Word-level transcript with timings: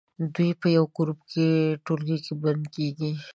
دوی 0.35 0.51
په 0.61 0.67
یوه 0.75 0.89
ګروپ 0.97 1.19
کې 1.31 1.45
ټولګی 1.85 2.17
بندي 2.43 2.67
کیږي. 2.75 3.11